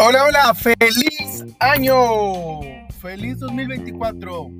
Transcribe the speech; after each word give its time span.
Hola, 0.00 0.24
hola, 0.28 0.54
feliz 0.54 1.44
año, 1.58 2.60
feliz 3.00 3.40
2024 3.40 4.50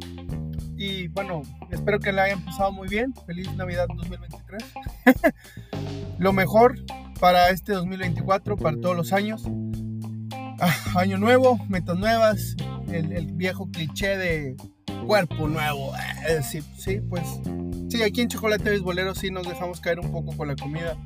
y 0.77 1.07
bueno, 1.09 1.43
espero 1.71 2.01
que 2.01 2.11
la 2.11 2.25
hayan 2.25 2.45
pasado 2.45 2.73
muy 2.73 2.89
bien, 2.89 3.15
feliz 3.27 3.53
Navidad 3.55 3.87
2023, 3.97 4.65
lo 6.19 6.33
mejor 6.33 6.81
para 7.21 7.51
este 7.51 7.73
2024, 7.73 8.57
para 8.57 8.77
todos 8.81 8.97
los 8.97 9.13
años, 9.13 9.45
ah, 10.61 10.75
año 10.97 11.19
nuevo, 11.19 11.59
metas 11.69 11.97
nuevas, 11.97 12.57
el, 12.91 13.33
viejo 13.35 13.71
cliché 13.71 14.17
de 14.17 14.57
cuerpo 15.09 15.49
nuevo, 15.49 15.95
eh, 16.29 16.43
sí, 16.43 16.61
sí, 16.77 17.01
pues 17.01 17.23
sí, 17.89 18.03
aquí 18.03 18.21
en 18.21 18.29
Chocolate 18.29 18.71
Bisbolero 18.71 19.15
sí 19.15 19.31
nos 19.31 19.49
dejamos 19.49 19.81
caer 19.81 20.01
un 20.01 20.13
poco 20.13 20.37
con 20.37 20.49
la 20.49 20.55
comida. 20.55 20.99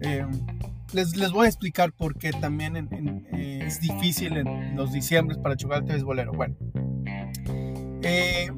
Eh, 0.00 0.26
les, 0.92 1.16
les, 1.16 1.30
voy 1.30 1.46
a 1.46 1.48
explicar 1.48 1.92
por 1.92 2.18
qué 2.18 2.32
también 2.32 2.88
eh, 3.32 3.62
es 3.64 3.80
difícil 3.80 4.36
en 4.38 4.74
los 4.74 4.92
diciembres 4.92 5.38
para 5.38 5.56
chocolate 5.56 5.92
beisbolero. 5.92 6.32
Bueno, 6.32 6.56
eh, 8.02 8.50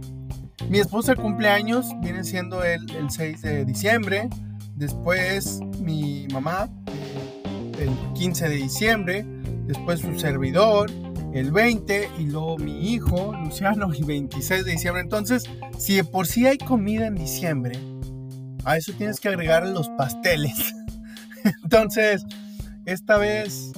mi 0.70 0.78
esposa 0.78 1.14
cumple 1.14 1.50
años, 1.50 1.86
viene 2.00 2.24
siendo 2.24 2.64
el, 2.64 2.90
el 2.92 3.10
6 3.10 3.42
de 3.42 3.66
diciembre. 3.66 4.30
Después 4.76 5.60
mi 5.78 6.26
mamá, 6.32 6.70
eh, 6.86 7.86
el 7.86 8.12
15 8.14 8.48
de 8.48 8.56
diciembre. 8.56 9.26
Después 9.66 10.00
su 10.00 10.18
servidor, 10.18 10.90
el 11.32 11.52
20. 11.52 12.10
Y 12.18 12.26
luego 12.26 12.58
mi 12.58 12.92
hijo, 12.92 13.34
Luciano, 13.42 13.92
el 13.92 14.04
26 14.04 14.64
de 14.64 14.72
diciembre. 14.72 15.02
Entonces, 15.02 15.44
si 15.78 15.96
de 15.96 16.04
por 16.04 16.26
sí 16.26 16.46
hay 16.46 16.58
comida 16.58 17.06
en 17.06 17.14
diciembre, 17.14 17.78
a 18.64 18.76
eso 18.76 18.92
tienes 18.92 19.20
que 19.20 19.28
agregar 19.28 19.66
los 19.66 19.88
pasteles. 19.90 20.74
Entonces, 21.62 22.24
esta 22.84 23.18
vez, 23.18 23.72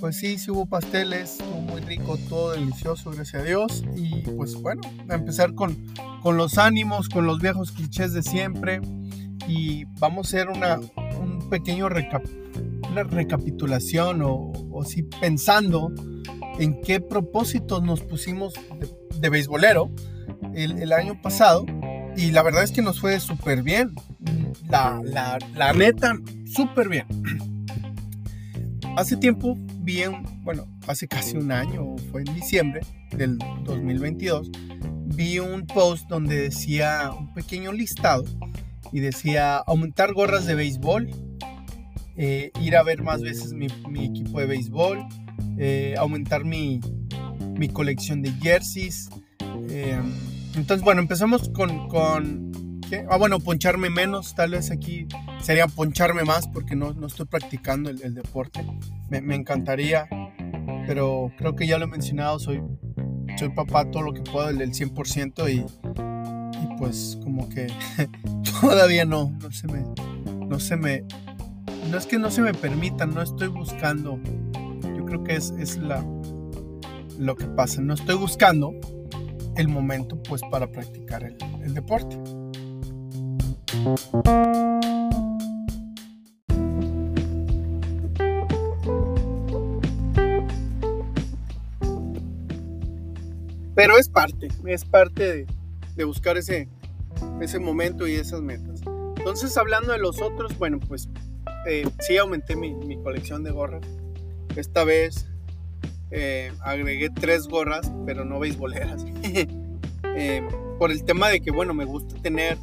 pues 0.00 0.16
sí, 0.16 0.38
sí 0.38 0.50
hubo 0.50 0.66
pasteles, 0.66 1.38
estuvo 1.38 1.60
muy 1.60 1.80
rico, 1.80 2.18
todo 2.28 2.52
delicioso, 2.52 3.10
gracias 3.10 3.42
a 3.42 3.44
Dios. 3.44 3.84
Y 3.94 4.22
pues 4.22 4.54
bueno, 4.54 4.82
a 5.08 5.14
empezar 5.14 5.54
con, 5.54 5.76
con 6.22 6.36
los 6.36 6.58
ánimos, 6.58 7.08
con 7.08 7.26
los 7.26 7.40
viejos 7.40 7.72
clichés 7.72 8.12
de 8.12 8.22
siempre. 8.22 8.80
Y 9.48 9.84
vamos 10.00 10.26
a 10.26 10.28
hacer 10.28 10.48
una, 10.48 10.80
un 11.20 11.48
pequeño 11.48 11.88
una 12.90 13.02
recapitulación 13.04 14.22
o, 14.22 14.52
o 14.70 14.84
sí 14.84 15.02
pensando 15.20 15.92
en 16.58 16.80
qué 16.80 17.00
propósitos 17.00 17.82
nos 17.82 18.02
pusimos 18.02 18.54
de, 19.20 19.28
beisbolero 19.28 19.90
el, 20.54 20.92
año 20.92 21.20
pasado. 21.20 21.66
Y 22.16 22.30
la 22.30 22.42
verdad 22.42 22.62
es 22.62 22.72
que 22.72 22.82
nos 22.82 23.00
fue 23.00 23.20
súper 23.20 23.62
bien 23.62 23.94
la, 24.68 25.00
la, 25.04 25.38
la 25.54 25.72
neta, 25.72 26.14
súper 26.46 26.88
bien. 26.88 27.06
Hace 28.96 29.16
tiempo 29.18 29.56
vi 29.86 30.02
bueno, 30.42 30.66
hace 30.88 31.06
casi 31.06 31.36
un 31.36 31.52
año, 31.52 31.96
fue 32.10 32.22
en 32.22 32.34
diciembre 32.34 32.80
del 33.16 33.38
2022, 33.64 34.50
vi 35.04 35.38
un 35.38 35.66
post 35.66 36.08
donde 36.08 36.40
decía 36.40 37.10
un 37.16 37.32
pequeño 37.34 37.72
listado 37.72 38.24
y 38.92 39.00
decía 39.00 39.58
aumentar 39.58 40.12
gorras 40.12 40.46
de 40.46 40.54
béisbol, 40.54 41.10
eh, 42.16 42.50
ir 42.60 42.76
a 42.76 42.82
ver 42.82 43.02
más 43.02 43.22
veces 43.22 43.52
mi, 43.52 43.68
mi 43.88 44.06
equipo 44.06 44.40
de 44.40 44.46
béisbol, 44.46 45.06
eh, 45.58 45.94
aumentar 45.98 46.44
mi, 46.44 46.80
mi, 47.58 47.68
colección 47.68 48.22
de 48.22 48.32
jerseys. 48.32 49.08
Eh, 49.70 49.98
entonces, 50.54 50.84
bueno, 50.84 51.00
empezamos 51.00 51.48
con, 51.50 51.88
con 51.88 52.46
Ah, 53.10 53.16
bueno, 53.16 53.40
poncharme 53.40 53.90
menos, 53.90 54.34
tal 54.36 54.52
vez 54.52 54.70
aquí 54.70 55.08
sería 55.40 55.66
poncharme 55.66 56.22
más 56.22 56.46
porque 56.46 56.76
no, 56.76 56.92
no 56.92 57.08
estoy 57.08 57.26
practicando 57.26 57.90
el, 57.90 58.14
deporte. 58.14 58.64
Me, 59.10 59.34
encantaría, 59.34 60.08
pero 60.86 61.32
creo 61.36 61.56
que 61.56 61.66
ya 61.66 61.78
lo 61.78 61.86
he 61.86 61.88
mencionado, 61.88 62.38
soy, 62.38 62.62
soy 63.36 63.48
papá 63.48 63.90
todo 63.90 64.02
lo 64.02 64.12
que 64.12 64.22
puedo, 64.22 64.50
el, 64.50 64.58
100% 64.58 65.52
y, 65.52 65.56
y 65.56 66.78
pues 66.78 67.18
como 67.24 67.48
que 67.48 67.66
todavía 68.60 69.04
no, 69.04 69.36
no 69.42 69.50
se 69.50 69.66
me, 69.66 69.84
no 70.46 70.60
se 70.60 70.76
me, 70.76 71.04
no 71.90 71.98
es 71.98 72.06
que 72.06 72.18
no 72.18 72.30
se 72.30 72.40
me 72.40 72.54
permita, 72.54 73.04
no 73.04 73.20
estoy 73.20 73.48
buscando, 73.48 74.20
que 75.24 75.36
es, 75.36 75.52
es 75.58 75.76
la, 75.78 76.04
lo 77.18 77.36
que 77.36 77.46
pasa, 77.46 77.80
no 77.80 77.94
estoy 77.94 78.16
buscando 78.16 78.72
el 79.56 79.68
momento 79.68 80.22
pues 80.22 80.42
para 80.50 80.70
practicar 80.70 81.24
el, 81.24 81.74
deporte. 81.74 82.16
Pero 93.74 93.98
es 93.98 94.08
parte, 94.08 94.48
es 94.66 94.84
parte 94.84 95.46
de, 95.96 96.04
buscar 96.04 96.36
ese, 96.36 96.68
ese 97.40 97.58
momento 97.58 98.06
y 98.06 98.14
esas 98.14 98.40
metas. 98.40 98.80
Entonces, 99.16 99.56
hablando 99.56 99.92
de 99.92 99.98
los 99.98 100.22
otros, 100.22 100.56
bueno, 100.58 100.78
pues 100.80 101.08
eh, 101.66 101.84
sí 102.00 102.16
aumenté 102.16 102.56
mi, 102.56 102.96
colección 103.02 103.42
de 103.42 103.50
gorras. 103.50 103.84
Esta 104.56 104.84
vez 104.84 105.28
eh, 106.10 106.52
agregué 106.60 107.10
tres 107.10 107.46
gorras, 107.46 107.92
pero 108.06 108.24
no 108.24 108.38
beisboleras. 108.38 109.04
eh, 110.16 110.46
por 110.78 110.90
el 110.90 111.04
tema 111.04 111.28
de 111.28 111.40
que, 111.40 111.50
bueno, 111.50 111.74
me 111.74 111.84
gusta 111.84 112.20
tener 112.20 112.58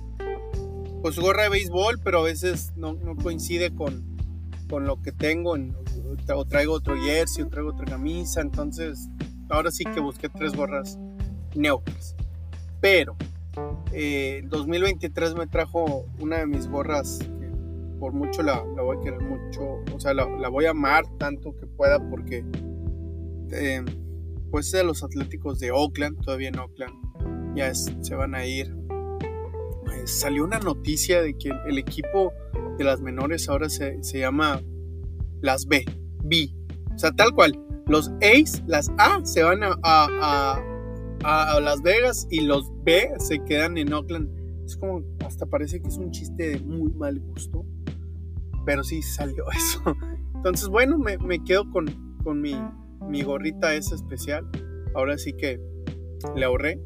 pues 1.01 1.19
gorra 1.19 1.43
de 1.43 1.49
béisbol, 1.49 1.99
pero 2.01 2.19
a 2.19 2.23
veces 2.23 2.71
no, 2.77 2.97
coincide 3.21 3.75
con, 3.75 4.03
con, 4.69 4.85
lo 4.85 5.01
que 5.01 5.11
tengo, 5.11 5.57
o 6.33 6.45
traigo 6.45 6.73
otro 6.73 6.95
jersey, 6.95 7.43
o 7.43 7.49
traigo 7.49 7.71
otra 7.71 7.85
camisa, 7.85 8.39
entonces 8.39 9.09
ahora 9.49 9.69
sí 9.69 9.83
que 9.83 9.99
busqué 9.99 10.29
tres 10.29 10.53
gorras 10.53 10.97
neutras. 11.55 12.15
Pero 12.79 13.17
eh, 13.91 14.43
2023 14.45 15.35
me 15.35 15.45
trajo 15.45 16.05
una 16.19 16.37
de 16.37 16.47
mis 16.47 16.67
gorras 16.67 17.19
por 17.99 18.13
mucho 18.13 18.43
la, 18.43 18.61
voy 18.61 18.97
a 18.97 19.01
querer 19.01 19.21
mucho, 19.21 19.79
o 19.93 19.99
sea, 19.99 20.13
la, 20.13 20.25
voy 20.49 20.65
a 20.65 20.71
amar 20.71 21.03
tanto 21.17 21.55
que 21.55 21.67
pueda 21.67 21.99
porque 22.09 22.45
eh, 23.51 23.83
pues 24.51 24.71
de 24.71 24.83
los 24.83 25.03
Atléticos 25.03 25.59
de 25.59 25.71
Oakland, 25.71 26.21
todavía 26.21 26.49
en 26.49 26.59
Oakland, 26.59 27.55
ya 27.55 27.73
se 27.73 28.15
van 28.15 28.35
a 28.35 28.45
ir 28.45 28.83
salió 30.05 30.43
una 30.43 30.59
noticia 30.59 31.21
de 31.21 31.37
que 31.37 31.51
el 31.67 31.77
equipo 31.77 32.33
de 32.77 32.83
las 32.83 33.01
menores 33.01 33.49
ahora 33.49 33.69
se, 33.69 33.99
llama 34.01 34.61
las 35.41 35.65
B, 35.65 35.85
B. 36.23 36.49
O 36.93 36.99
sea, 36.99 37.11
tal 37.11 37.33
cual. 37.33 37.59
Los 37.87 38.11
A's, 38.21 38.63
las 38.65 38.89
A 38.97 39.19
se 39.25 39.43
van 39.43 39.61
a, 39.63 39.75
a, 39.83 41.59
Las 41.59 41.81
Vegas 41.81 42.27
y 42.29 42.41
los 42.41 42.71
B 42.83 43.11
se 43.19 43.43
quedan 43.43 43.77
en 43.77 43.91
Oakland. 43.93 44.29
Es 44.65 44.77
como, 44.77 45.03
hasta 45.25 45.45
parece 45.45 45.81
que 45.81 45.89
es 45.89 45.97
un 45.97 46.11
chiste 46.11 46.49
de 46.49 46.59
muy 46.59 46.93
mal 46.93 47.19
gusto. 47.19 47.65
Pero 48.66 48.84
sí 48.84 49.01
salió 49.01 49.46
eso. 49.56 49.81
Entonces, 50.35 50.68
bueno, 50.68 50.97
me, 50.97 51.44
quedo 51.44 51.69
con, 51.72 52.18
con 52.24 52.41
mi, 52.41 52.56
mi 53.07 53.24
gorrita 53.24 53.74
esa 53.75 53.96
especial. 53.96 54.47
Ahora 54.94 55.18
sí 55.18 55.34
que 55.34 55.59
le 56.35 56.46
ahorré 56.46 56.79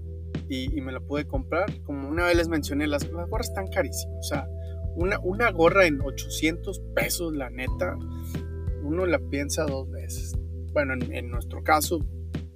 y, 0.49 0.81
me 0.81 0.91
la 0.91 0.99
pude 0.99 1.25
comprar. 1.25 1.65
Como 1.83 2.07
una 2.07 2.25
vez 2.25 2.37
les 2.37 2.47
mencioné, 2.47 2.87
las, 2.87 3.09
gorras 3.09 3.49
están 3.49 3.67
carísimas. 3.67 4.17
O 4.19 4.23
sea, 4.23 4.47
una, 4.95 5.19
una 5.19 5.51
gorra 5.51 5.85
en 5.85 6.01
800 6.01 6.81
pesos, 6.95 7.35
la 7.35 7.49
neta, 7.49 7.97
uno 8.83 9.05
la 9.05 9.19
piensa 9.19 9.65
dos 9.65 9.89
veces. 9.89 10.35
Bueno, 10.73 10.93
en, 10.93 11.29
nuestro 11.29 11.63
caso, 11.63 11.99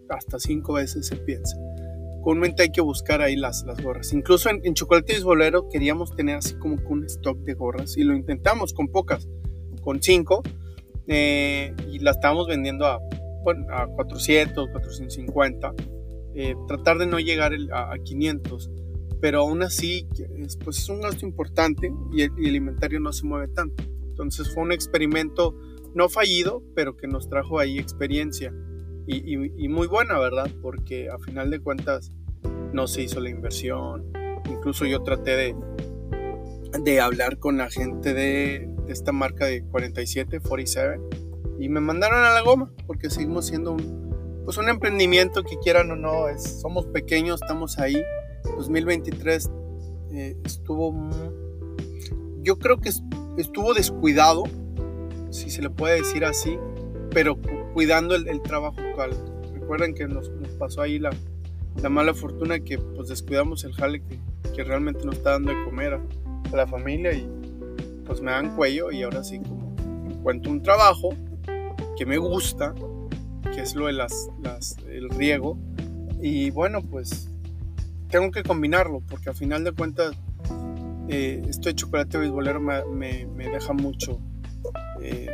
hasta 0.09 0.39
cinco 0.39 0.73
veces 0.73 1.07
se 1.07 1.17
piensa. 1.17 1.57
Comúnmente 2.21 2.63
hay 2.63 2.71
que 2.71 2.81
buscar 2.81 3.21
ahí 3.21 3.35
las, 3.35 3.63
las 3.65 3.81
gorras. 3.81 4.13
Incluso 4.13 4.49
en, 4.49 4.61
en 4.63 4.73
Chocolate 4.73 5.19
Bolero 5.21 5.67
queríamos 5.69 6.15
tener 6.15 6.37
así 6.37 6.55
como 6.55 6.77
un 6.87 7.05
stock 7.05 7.37
de 7.39 7.53
gorras 7.53 7.97
y 7.97 8.03
lo 8.03 8.15
intentamos 8.15 8.73
con 8.73 8.87
pocas, 8.87 9.27
con 9.81 10.01
cinco. 10.01 10.43
Eh, 11.07 11.73
y 11.91 11.99
la 11.99 12.11
estábamos 12.11 12.47
vendiendo 12.47 12.85
a, 12.85 12.99
bueno, 13.43 13.65
a 13.69 13.87
400, 13.87 14.69
450 14.69 15.73
eh, 16.33 16.55
tratar 16.67 16.97
de 16.97 17.07
no 17.07 17.19
llegar 17.19 17.53
a, 17.73 17.97
500, 17.97 18.71
pero 19.19 19.41
aún 19.41 19.63
así 19.63 20.07
es, 20.37 20.57
pues 20.57 20.77
es 20.77 20.87
un 20.87 21.01
gasto 21.01 21.25
importante 21.25 21.91
y 22.13 22.21
el, 22.21 22.55
inventario 22.55 22.99
no 23.01 23.11
se 23.11 23.25
mueve 23.25 23.49
tanto. 23.49 23.83
Entonces 24.07 24.53
fue 24.53 24.63
un 24.63 24.71
experimento 24.71 25.55
no 25.93 26.07
fallido, 26.07 26.63
pero 26.73 26.95
que 26.95 27.07
nos 27.07 27.27
trajo 27.27 27.59
ahí 27.59 27.77
experiencia 27.77 28.53
y, 29.07 29.67
muy 29.67 29.87
buena, 29.87 30.17
¿verdad? 30.19 30.49
Porque 30.61 31.09
a 31.09 31.17
final 31.19 31.49
de 31.49 31.59
cuentas 31.59 32.13
no 32.73 32.87
se 32.87 33.03
hizo 33.03 33.19
la 33.19 33.29
inversión. 33.29 34.11
Incluso 34.49 34.85
yo 34.85 35.01
traté 35.03 35.35
de, 35.35 35.55
de 36.83 37.01
hablar 37.01 37.37
con 37.37 37.57
la 37.57 37.69
gente 37.69 38.13
de, 38.13 38.69
de 38.85 38.93
esta 38.93 39.11
marca 39.11 39.45
de 39.45 39.63
47, 39.63 40.39
47, 40.39 40.99
y 41.59 41.69
me 41.69 41.79
mandaron 41.79 42.23
a 42.23 42.31
la 42.31 42.41
goma 42.41 42.71
porque 42.87 43.09
seguimos 43.09 43.45
siendo 43.47 43.71
un, 43.73 44.11
pues 44.45 44.57
un 44.57 44.69
emprendimiento 44.69 45.43
que 45.43 45.57
quieran 45.59 45.91
o 45.91 45.95
no, 45.95 46.25
somos 46.37 46.87
pequeños, 46.87 47.41
estamos 47.41 47.79
ahí. 47.79 48.01
2023 48.57 49.49
eh, 50.13 50.35
estuvo, 50.43 50.93
yo 52.41 52.57
creo 52.57 52.77
que 52.79 52.89
estuvo 53.37 53.73
descuidado, 53.73 54.43
si 55.29 55.49
se 55.49 55.61
le 55.61 55.69
puede 55.69 55.97
decir 55.97 56.25
así, 56.25 56.57
pero 57.11 57.37
cuidando 57.73 58.15
el, 58.15 58.41
trabajo 58.41 58.75
actual. 58.79 59.11
Recuerden 59.53 59.93
que 59.93 60.07
nos, 60.07 60.31
pasó 60.57 60.81
ahí 60.81 60.99
la, 60.99 61.11
la, 61.81 61.89
mala 61.89 62.13
fortuna 62.13 62.59
que 62.59 62.77
pues 62.77 63.09
descuidamos 63.09 63.63
el 63.63 63.73
jale 63.73 64.01
que, 64.53 64.63
realmente 64.63 65.05
nos 65.05 65.15
está 65.15 65.31
dando 65.31 65.51
de 65.51 65.63
comer 65.63 65.93
a, 65.93 66.55
la 66.55 66.67
familia 66.67 67.13
y 67.13 67.27
pues 68.05 68.21
me 68.21 68.31
dan 68.31 68.55
cuello 68.55 68.91
y 68.91 69.03
ahora 69.03 69.23
sí 69.23 69.39
como 69.39 69.73
encuentro 70.09 70.51
un 70.51 70.61
trabajo 70.61 71.09
que 71.97 72.05
me 72.05 72.17
gusta, 72.17 72.75
que 73.55 73.61
es 73.61 73.73
lo 73.73 73.87
de 73.87 73.93
las, 73.93 74.29
las, 74.43 74.77
el 74.89 75.09
riego 75.09 75.57
y 76.21 76.51
bueno 76.51 76.81
pues 76.81 77.29
tengo 78.09 78.29
que 78.31 78.43
combinarlo 78.43 79.01
porque 79.09 79.29
al 79.29 79.35
final 79.35 79.63
de 79.63 79.71
cuentas 79.71 80.15
eh, 81.07 81.43
esto 81.49 81.67
de 81.67 81.75
chocolate 81.75 82.17
beisbolero 82.17 82.61
me, 82.61 83.25
me, 83.25 83.49
deja 83.49 83.73
mucho. 83.73 84.17
Eh, 85.01 85.29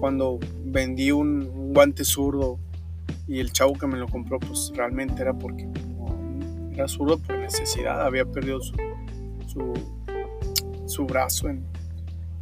cuando 0.00 0.38
vendí 0.64 1.10
un, 1.12 1.72
guante 1.72 2.04
zurdo 2.04 2.58
y 3.28 3.40
el 3.40 3.52
chavo 3.52 3.74
que 3.74 3.86
me 3.86 3.98
lo 3.98 4.08
compró, 4.08 4.40
pues 4.40 4.72
realmente 4.74 5.20
era 5.22 5.34
porque 5.34 5.68
era 6.72 6.88
zurdo 6.88 7.18
por 7.18 7.36
necesidad, 7.38 8.00
había 8.00 8.24
perdido 8.24 8.60
su, 8.60 8.74
su, 10.86 11.06
brazo 11.06 11.48
en 11.48 11.64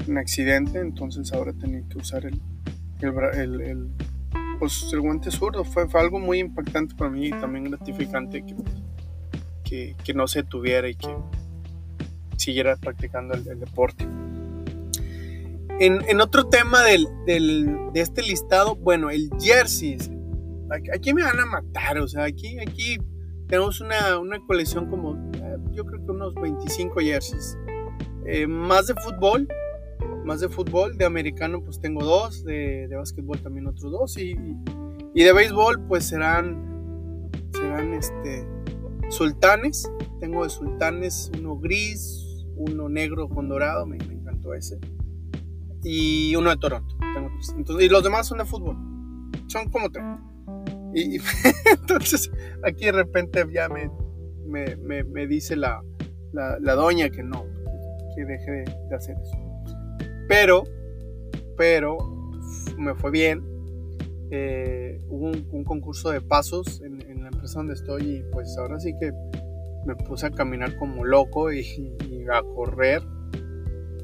un 0.06 0.18
accidente, 0.18 0.78
entonces 0.78 1.32
ahora 1.32 1.52
tenía 1.52 1.82
que 1.88 1.98
usar 1.98 2.26
el, 2.26 2.40
el, 3.00 3.60
el, 3.60 3.88
pues, 4.58 4.88
el 4.92 5.00
guante 5.00 5.30
zurdo. 5.30 5.64
Fue, 5.64 5.88
fue, 5.88 6.00
algo 6.00 6.18
muy 6.18 6.38
impactante 6.38 6.94
para 6.94 7.10
mí 7.10 7.28
y 7.28 7.30
también 7.30 7.64
gratificante 7.64 8.44
que, 9.64 9.96
que, 10.04 10.14
no 10.14 10.28
se 10.28 10.42
tuviera 10.42 10.88
y 10.88 10.94
que 10.94 11.14
siguiera 12.36 12.76
practicando 12.76 13.34
el, 13.34 13.44
deporte. 13.58 14.06
En, 15.80 16.20
otro 16.20 16.46
tema 16.48 16.82
del, 16.82 17.06
de 17.26 18.00
este 18.00 18.22
listado, 18.22 18.76
bueno, 18.76 19.10
el 19.10 19.30
jersey. 19.40 19.98
Aquí 20.92 21.14
me 21.14 21.22
van 21.22 21.38
a 21.38 21.46
matar, 21.46 21.98
o 21.98 22.08
sea, 22.08 22.24
aquí, 22.24 22.58
aquí 22.58 22.98
tenemos 23.46 23.80
una, 23.80 24.18
una 24.18 24.44
colección 24.44 24.90
como, 24.90 25.14
eh, 25.34 25.56
yo 25.72 25.84
creo 25.84 26.04
que 26.04 26.10
unos 26.10 26.34
25 26.34 27.00
jerseys. 27.00 27.56
Eh, 28.26 28.46
más 28.46 28.88
de 28.88 28.94
fútbol, 28.94 29.46
más 30.24 30.40
de 30.40 30.48
fútbol, 30.48 30.98
de 30.98 31.04
americano 31.04 31.62
pues 31.62 31.80
tengo 31.80 32.04
dos, 32.04 32.44
de, 32.44 32.88
de 32.88 32.96
básquetbol 32.96 33.40
también 33.40 33.68
otros 33.68 33.92
dos 33.92 34.18
y, 34.18 34.36
y, 35.14 35.22
de 35.22 35.32
béisbol 35.32 35.86
pues 35.86 36.08
serán, 36.08 37.30
serán 37.52 37.94
este, 37.94 38.44
sultanes, 39.08 39.88
tengo 40.18 40.42
de 40.42 40.50
sultanes 40.50 41.30
uno 41.38 41.56
gris, 41.56 42.44
uno 42.56 42.88
negro 42.88 43.28
con 43.28 43.48
dorado, 43.48 43.86
me, 43.86 43.98
encantó 43.98 44.54
ese. 44.54 44.78
Y 45.84 46.34
uno 46.34 46.50
de 46.50 46.56
Toronto. 46.56 46.96
Entonces, 47.56 47.86
y 47.86 47.88
los 47.88 48.02
demás 48.02 48.26
son 48.26 48.38
de 48.38 48.44
fútbol. 48.44 48.76
Son 49.46 49.70
como 49.70 49.88
30. 49.88 50.35
Y, 50.96 51.18
entonces 51.70 52.30
aquí 52.64 52.86
de 52.86 52.92
repente 52.92 53.44
ya 53.52 53.68
me, 53.68 53.90
me, 54.46 55.04
me, 55.04 55.26
dice 55.26 55.54
la, 55.54 55.82
la, 56.32 56.74
doña 56.74 57.10
que 57.10 57.22
no, 57.22 57.44
que 58.16 58.24
deje 58.24 58.50
de, 58.50 58.94
hacer 58.96 59.14
eso. 59.22 59.36
Pero, 60.26 60.64
pero 61.58 61.98
me 62.78 62.94
fue 62.94 63.10
bien. 63.10 63.44
Eh, 64.30 65.00
hubo 65.08 65.26
un, 65.26 65.64
concurso 65.64 66.10
de 66.10 66.20
pasos 66.20 66.80
en, 66.80 67.00
en, 67.02 67.22
la 67.22 67.28
empresa 67.28 67.60
donde 67.60 67.74
estoy 67.74 68.02
y 68.02 68.22
pues 68.32 68.56
ahora 68.58 68.80
sí 68.80 68.92
que 68.98 69.12
me 69.84 69.94
puse 69.94 70.26
a 70.26 70.30
caminar 70.30 70.76
como 70.76 71.04
loco 71.04 71.52
y, 71.52 71.92
a 72.32 72.42
correr 72.42 73.02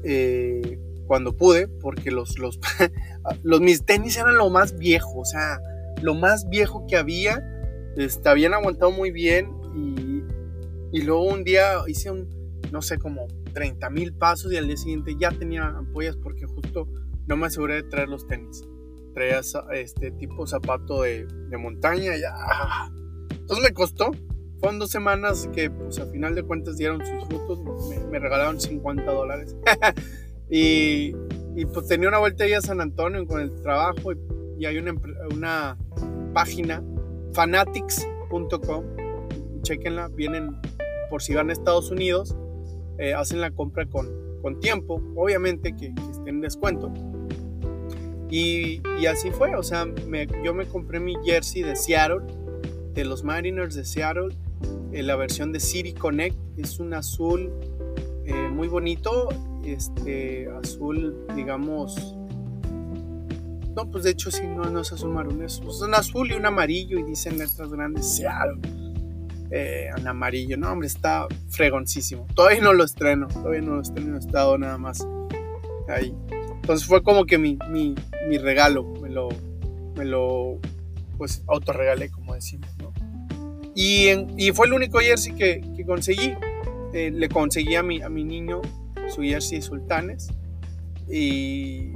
eh, 0.03 0.79
cuando 1.07 1.35
pude, 1.35 1.67
porque 1.67 2.11
los, 2.11 2.39
los, 2.39 2.59
los, 3.43 3.61
mis 3.61 3.83
tenis 3.83 4.15
eran 4.15 4.37
lo 4.37 4.49
más 4.49 4.77
viejo, 4.77 5.19
o 5.19 5.25
sea, 5.25 5.59
lo 6.03 6.13
más 6.13 6.47
viejo 6.49 6.85
que 6.87 6.97
había, 6.97 7.41
este, 7.95 8.27
habían 8.29 8.53
aguantado 8.53 8.91
muy 8.91 9.11
bien 9.11 9.49
y, 9.73 10.23
y 10.97 11.01
luego 11.01 11.23
un 11.23 11.43
día 11.43 11.77
hice 11.87 12.11
un, 12.11 12.27
no 12.71 12.81
sé, 12.81 12.97
como 12.97 13.27
30 13.53 13.89
mil 13.89 14.13
pasos 14.13 14.51
y 14.51 14.57
al 14.57 14.67
día 14.67 14.77
siguiente 14.77 15.15
ya 15.17 15.31
tenía 15.31 15.65
ampollas 15.65 16.17
porque 16.17 16.45
justo 16.45 16.87
no 17.27 17.37
me 17.37 17.47
aseguré 17.47 17.75
de 17.75 17.83
traer 17.83 18.09
los 18.09 18.27
tenis. 18.27 18.63
Traía 19.13 19.41
este 19.73 20.11
tipo 20.11 20.45
zapato 20.45 21.03
de, 21.03 21.25
de 21.25 21.57
montaña, 21.57 22.17
ya. 22.17 22.33
Entonces 23.29 23.63
me 23.63 23.73
costó, 23.73 24.11
fueron 24.59 24.79
dos 24.79 24.89
semanas 24.89 25.49
que, 25.53 25.69
pues, 25.69 25.99
a 25.99 26.05
final 26.07 26.35
de 26.35 26.43
cuentas 26.43 26.77
dieron 26.77 26.99
sus 27.05 27.25
frutos. 27.27 27.59
Me, 28.09 28.19
regalaron 28.19 28.59
50 28.59 29.03
dólares. 29.03 29.55
y, 30.49 31.13
y, 31.55 31.65
pues 31.65 31.87
tenía 31.87 32.07
una 32.07 32.17
vuelta 32.19 32.43
ahí 32.43 32.53
a 32.53 32.61
San 32.61 32.81
Antonio 32.81 33.25
con 33.27 33.39
el 33.39 33.53
trabajo. 33.61 34.13
Y, 34.13 34.17
hay 34.65 34.77
una, 34.77 34.95
una 35.33 35.77
página, 36.33 36.83
fanatics.com. 37.33 38.83
Chequenla, 39.61 40.09
vienen 40.09 40.57
por 41.09 41.21
si 41.21 41.33
van 41.33 41.49
a 41.49 41.53
Estados 41.53 41.91
Unidos. 41.91 42.35
Eh, 42.97 43.13
hacen 43.13 43.41
la 43.41 43.51
compra 43.51 43.85
con, 43.85 44.09
con 44.41 44.59
tiempo, 44.59 45.01
obviamente 45.15 45.75
que, 45.75 45.93
que 45.93 46.11
esté 46.11 46.29
en 46.29 46.41
descuento. 46.41 46.93
Y, 48.29 48.81
y, 48.99 49.05
así 49.05 49.29
fue, 49.31 49.55
o 49.55 49.63
sea, 49.63 49.85
me, 49.85 50.27
yo 50.43 50.53
me 50.53 50.65
compré 50.65 50.99
mi 50.99 51.15
jersey 51.23 51.61
de 51.61 51.75
Seattle, 51.75 52.21
de 52.93 53.05
los 53.05 53.23
Mariners 53.23 53.75
de 53.75 53.85
Seattle, 53.85 54.35
la 55.01 55.15
versión 55.15 55.51
de 55.51 55.59
City 55.59 55.93
Connect 55.93 56.35
es 56.57 56.79
un 56.79 56.93
azul 56.93 57.51
eh, 58.25 58.49
muy 58.49 58.67
bonito, 58.67 59.29
este 59.65 60.47
azul, 60.61 61.25
digamos, 61.35 62.15
no, 63.75 63.89
pues 63.89 64.03
de 64.03 64.11
hecho 64.11 64.31
sí, 64.31 64.45
no, 64.47 64.63
no 64.65 64.81
es 64.81 64.91
azul 64.91 65.11
marrón, 65.11 65.43
es, 65.43 65.59
un 65.59 65.95
azul 65.95 66.31
y 66.31 66.35
un 66.35 66.45
amarillo 66.45 66.99
y 66.99 67.03
dicen 67.03 67.37
letras 67.37 67.71
grandes 67.71 68.15
Seattle. 68.15 68.59
Eh, 69.51 69.89
en 69.95 70.07
amarillo, 70.07 70.57
no, 70.57 70.71
hombre, 70.71 70.87
está 70.87 71.27
fregoncísimo. 71.49 72.25
Todavía 72.33 72.61
no 72.61 72.73
lo 72.73 72.83
estreno, 72.83 73.27
todavía 73.27 73.61
no 73.61 73.75
lo 73.75 73.81
estreno, 73.81 74.13
en 74.13 74.17
estado 74.17 74.57
nada 74.57 74.77
más 74.77 75.07
ahí. 75.87 76.15
Entonces 76.55 76.87
fue 76.87 77.03
como 77.03 77.25
que 77.25 77.37
mi, 77.37 77.59
mi, 77.69 77.93
mi 78.27 78.37
regalo, 78.37 78.83
me 79.01 79.09
lo, 79.09 79.29
me 79.95 80.05
lo, 80.05 80.59
pues 81.17 81.43
autorregalé, 81.47 82.09
como 82.09 82.33
decimos, 82.33 82.69
¿no? 82.79 82.93
Y, 83.75 84.07
y 84.37 84.51
fue 84.51 84.67
el 84.67 84.73
único 84.73 84.99
jersey 84.99 85.33
que, 85.33 85.61
que 85.75 85.85
conseguí. 85.85 86.35
Eh, 86.93 87.11
le 87.11 87.27
conseguí 87.27 87.75
a 87.75 87.83
mi, 87.83 88.01
a 88.01 88.09
mi 88.09 88.23
niño 88.23 88.61
su 89.13 89.21
jersey 89.21 89.61
Sultanes. 89.61 90.29
Y, 91.09 91.93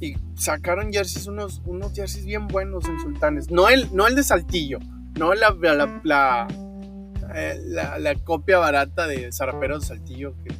y 0.00 0.14
sacaron 0.34 0.92
jerseys, 0.92 1.26
unos, 1.26 1.62
unos 1.64 1.92
jerseys 1.94 2.24
bien 2.24 2.48
buenos 2.48 2.88
en 2.88 2.98
Sultanes. 3.00 3.50
No 3.50 3.68
el, 3.68 3.88
no 3.94 4.06
el 4.06 4.14
de 4.14 4.22
Saltillo, 4.22 4.78
no 5.18 5.34
la, 5.34 5.56
la, 5.60 6.00
la, 6.04 6.48
eh, 7.34 7.60
la, 7.64 8.14
copia 8.24 8.58
barata 8.58 9.06
de 9.06 9.30
Zaraperos 9.32 9.82
de 9.82 9.96
Saltillo 9.96 10.34
que, 10.44 10.52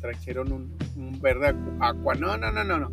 trajeron 0.00 0.52
un, 0.52 0.76
un, 0.96 1.20
verde 1.20 1.54
aqua. 1.80 2.14
No, 2.14 2.36
no, 2.36 2.52
no, 2.52 2.64
no, 2.64 2.78
no. 2.78 2.90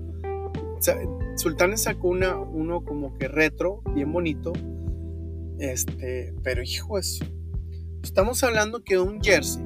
Sultanes 1.35 1.83
sacó 1.83 2.07
una, 2.07 2.37
uno 2.37 2.83
como 2.85 3.17
que 3.17 3.27
retro, 3.27 3.81
bien 3.93 4.11
bonito, 4.11 4.53
este, 5.59 6.33
pero 6.43 6.63
hijo 6.63 6.97
eso. 6.97 7.25
Estamos 8.01 8.43
hablando 8.43 8.83
que 8.83 8.97
un 8.97 9.21
jersey 9.21 9.63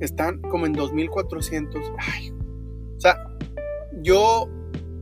están 0.00 0.40
como 0.40 0.66
en 0.66 0.72
2400. 0.72 1.92
Ay, 1.98 2.30
o 2.96 3.00
sea, 3.00 3.16
yo, 4.02 4.48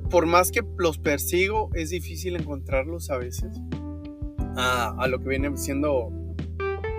por 0.09 0.27
más 0.27 0.50
que 0.50 0.62
los 0.79 0.99
persigo, 0.99 1.71
es 1.75 1.91
difícil 1.91 2.37
encontrarlos 2.37 3.11
a 3.11 3.19
veces. 3.19 3.61
A, 4.57 5.07
lo 5.09 5.21
que 5.21 5.29
viene 5.29 5.57
siendo 5.57 6.11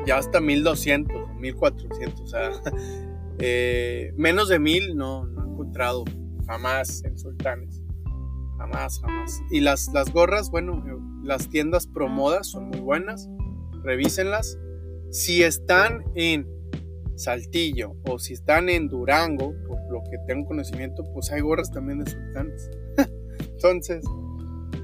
ya 0.06 0.18
hasta 0.18 0.40
1200, 0.40 1.36
1400. 1.36 2.22
O 2.22 2.28
sea, 2.28 2.52
eh, 3.40 4.14
menos 4.16 4.48
de 4.48 4.60
1000 4.60 4.96
no, 4.96 5.26
no 5.26 5.44
he 5.44 5.50
encontrado 5.50 6.06
jamás 6.48 7.04
en 7.04 7.18
sultanes. 7.18 7.84
Jamás, 8.58 9.00
jamás. 9.02 9.42
Y 9.52 9.60
las, 9.62 9.90
las 9.94 10.12
gorras, 10.12 10.50
bueno, 10.52 10.84
las 11.24 11.50
tiendas 11.50 11.88
Promodas 11.88 12.48
son 12.48 12.70
muy 12.70 12.80
buenas, 12.80 13.30
revísenlas. 13.84 14.58
Si 15.12 15.44
están 15.44 16.04
en 16.16 16.48
Saltillo 17.20 17.96
o 18.08 18.18
si 18.18 18.34
están 18.34 18.70
en 18.70 18.88
Durango, 18.88 19.54
por 19.68 19.80
lo 19.92 20.02
que 20.10 20.18
tengo 20.28 20.48
conocimiento, 20.48 21.04
pues 21.14 21.32
hay 21.32 21.42
gorras 21.42 21.72
también 21.72 22.04
de 22.04 22.12
sultanes. 22.12 22.70
Entonces, 23.40 24.04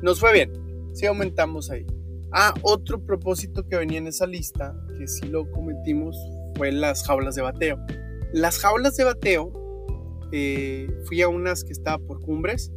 nos 0.02 0.20
fue 0.20 0.34
bien, 0.34 0.52
sí 0.94 1.06
aumentamos 1.06 1.72
ahí. 1.72 1.86
Ah, 2.32 2.54
otro 2.64 3.00
propósito 3.04 3.66
que 3.68 3.78
venía 3.78 3.98
en 3.98 4.08
esa 4.08 4.28
lista, 4.28 4.76
que 4.98 5.08
sí 5.08 5.28
lo 5.28 5.50
cometimos, 5.52 6.18
fue 6.56 6.72
las 6.72 7.06
jaulas 7.06 7.36
de 7.36 7.42
bateo. 7.42 7.80
Las 8.34 8.60
jaulas 8.60 8.98
de 8.98 9.06
bateo, 9.06 9.54
eh, 10.32 10.88
fui 11.06 11.22
a 11.22 11.30
unas 11.30 11.64
que 11.64 11.72
estaba 11.72 11.98
por 11.98 12.20
cumbres 12.20 12.72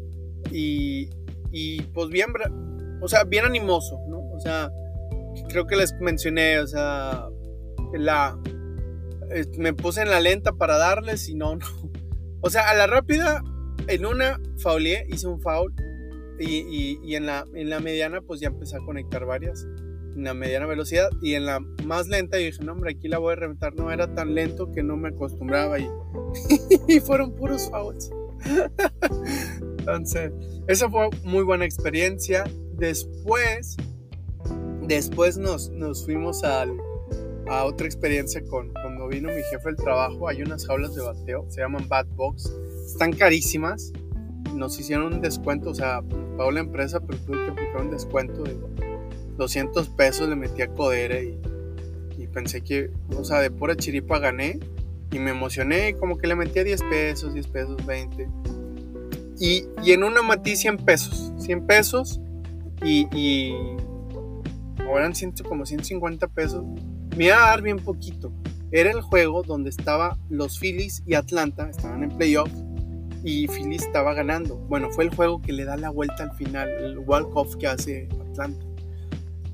y, 0.52 1.10
y 1.50 1.82
pues 1.82 2.08
bien, 2.08 2.28
o 3.00 3.08
sea, 3.08 3.24
bien 3.24 3.44
animoso, 3.44 3.98
¿no? 4.08 4.20
O 4.30 4.38
sea, 4.38 4.70
creo 5.48 5.66
que 5.66 5.76
les 5.76 5.92
mencioné, 6.00 6.60
o 6.60 6.66
sea, 6.66 7.28
la, 7.94 8.38
me 9.56 9.72
puse 9.72 10.02
en 10.02 10.10
la 10.10 10.20
lenta 10.20 10.52
para 10.52 10.78
darles 10.78 11.28
y 11.28 11.34
no, 11.34 11.56
no. 11.56 11.66
O 12.40 12.50
sea, 12.50 12.68
a 12.70 12.74
la 12.74 12.86
rápida 12.86 13.42
en 13.88 14.06
una 14.06 14.40
faulié, 14.58 15.06
hice 15.08 15.26
un 15.26 15.40
foul 15.40 15.74
y, 16.38 16.98
y, 17.02 17.16
en, 17.16 17.26
la, 17.26 17.44
en 17.54 17.68
la 17.68 17.80
mediana 17.80 18.20
pues 18.20 18.40
ya 18.40 18.48
empecé 18.48 18.76
a 18.76 18.80
conectar 18.80 19.24
varias. 19.24 19.66
En 20.14 20.24
la 20.24 20.34
mediana 20.34 20.66
velocidad 20.66 21.10
y 21.22 21.34
en 21.34 21.46
la 21.46 21.60
más 21.84 22.08
lenta 22.08 22.40
y 22.40 22.46
dije, 22.46 22.64
no 22.64 22.72
hombre, 22.72 22.92
aquí 22.92 23.08
la 23.08 23.18
voy 23.18 23.32
a 23.32 23.36
reventar. 23.36 23.74
No, 23.74 23.90
era 23.90 24.14
tan 24.14 24.34
lento 24.34 24.70
que 24.72 24.82
no 24.82 24.96
me 24.96 25.08
acostumbraba 25.08 25.78
y, 25.78 25.88
y 26.88 27.00
fueron 27.00 27.34
puros 27.34 27.68
fouls. 27.70 28.10
Entonces, 29.78 30.32
esa 30.66 30.90
fue 30.90 31.08
muy 31.24 31.44
buena 31.44 31.64
experiencia. 31.64 32.44
Después, 32.74 33.76
después 34.82 35.38
nos, 35.38 35.70
nos 35.70 36.04
fuimos 36.04 36.44
al, 36.44 36.76
a 37.48 37.64
otra 37.64 37.86
experiencia 37.86 38.44
con 38.44 38.72
vino 39.08 39.28
mi 39.28 39.42
jefe 39.42 39.64
del 39.64 39.76
trabajo. 39.76 40.28
Hay 40.28 40.42
unas 40.42 40.66
jaulas 40.66 40.94
de 40.94 41.02
bateo, 41.02 41.46
se 41.48 41.60
llaman 41.60 41.88
Bat 41.88 42.06
Box. 42.14 42.52
Están 42.86 43.12
carísimas. 43.12 43.92
Nos 44.54 44.78
hicieron 44.78 45.14
un 45.14 45.20
descuento, 45.20 45.70
o 45.70 45.74
sea, 45.74 46.02
pagó 46.36 46.50
la 46.50 46.60
empresa, 46.60 47.00
pero 47.00 47.18
tuve 47.18 47.44
que 47.44 47.50
aplicar 47.50 47.82
un 47.82 47.90
descuento 47.90 48.42
de 48.44 48.56
200 49.36 49.88
pesos. 49.90 50.28
Le 50.28 50.36
metí 50.36 50.62
a 50.62 50.68
Codere 50.68 51.24
y, 51.24 52.22
y 52.22 52.26
pensé 52.26 52.62
que, 52.62 52.90
o 53.16 53.24
sea, 53.24 53.40
de 53.40 53.50
pura 53.50 53.76
chiripa 53.76 54.18
gané. 54.18 54.58
Y 55.10 55.18
me 55.18 55.30
emocioné, 55.30 55.94
como 55.94 56.18
que 56.18 56.26
le 56.26 56.34
metí 56.34 56.58
a 56.58 56.64
10 56.64 56.82
pesos, 56.90 57.32
10 57.32 57.46
pesos, 57.48 57.86
20. 57.86 58.28
Y, 59.40 59.64
y 59.82 59.92
en 59.92 60.04
una 60.04 60.22
matí 60.22 60.56
100 60.56 60.78
pesos. 60.78 61.32
100 61.38 61.66
pesos 61.66 62.20
y, 62.82 63.08
y 63.16 63.54
eran 64.96 65.14
ciento, 65.14 65.44
como 65.44 65.66
150 65.66 66.28
pesos 66.28 66.64
me 67.16 67.26
iba 67.26 67.36
a 67.36 67.50
dar 67.50 67.62
bien 67.62 67.78
poquito. 67.78 68.32
Era 68.70 68.90
el 68.90 69.00
juego 69.00 69.42
donde 69.42 69.70
estaban 69.70 70.18
los 70.28 70.58
Phillies 70.58 71.02
y 71.06 71.14
Atlanta, 71.14 71.70
estaban 71.70 72.02
en 72.02 72.10
playoffs 72.10 72.64
y 73.24 73.48
Phillies 73.48 73.82
estaba 73.82 74.14
ganando. 74.14 74.56
Bueno, 74.56 74.90
fue 74.90 75.04
el 75.04 75.14
juego 75.14 75.40
que 75.40 75.52
le 75.52 75.64
da 75.64 75.76
la 75.76 75.90
vuelta 75.90 76.24
al 76.24 76.32
final, 76.36 76.68
el 76.68 76.98
walk-off 76.98 77.56
que 77.56 77.66
hace 77.66 78.08
Atlanta. 78.30 78.64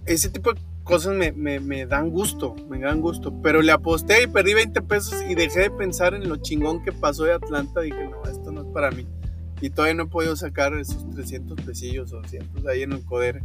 Ese 0.07 0.31
tipo 0.31 0.53
de 0.53 0.61
cosas 0.83 1.15
me, 1.15 1.33
me, 1.33 1.87
dan 1.87 2.11
gusto, 2.11 2.57
me 2.69 2.81
dan 2.81 3.01
gusto. 3.01 3.41
Pero 3.41 3.63
le 3.63 3.73
aposté 3.73 4.25
y 4.25 4.27
perdí 4.27 4.55
20 4.55 4.83
pesos 4.83 5.15
y 5.29 5.35
dejé 5.35 5.61
de 5.61 5.71
pensar 5.71 6.15
en 6.15 6.29
lo 6.29 6.37
chingón 6.37 6.83
que 6.83 6.93
pasó 6.93 7.25
de 7.25 7.35
Atlanta. 7.35 7.81
Dije, 7.81 8.09
no, 8.09 8.23
esto 8.31 8.51
no 8.51 8.63
es 8.63 8.67
para 8.69 8.91
mí. 8.91 9.07
Y 9.61 9.71
todavía 9.71 9.95
no 9.95 10.03
he 10.05 10.09
podido 10.09 10.37
sacar 10.37 10.75
esos 10.75 11.09
300 11.11 11.61
pesillos 11.65 12.13
o 12.13 12.17
200 12.17 12.67
ahí 12.67 12.83
en 12.83 12.93
el 12.93 13.05
codere 13.05 13.45